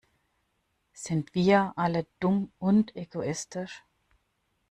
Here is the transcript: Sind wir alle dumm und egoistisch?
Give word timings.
Sind 0.95 1.35
wir 1.35 1.73
alle 1.75 2.07
dumm 2.19 2.51
und 2.57 2.95
egoistisch? 2.95 3.83